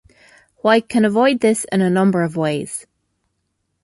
[0.63, 2.87] White can avoid this in a number of ways.